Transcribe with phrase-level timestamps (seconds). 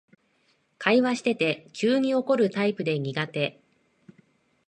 [0.79, 3.61] 会話してて急に怒るタイプで苦手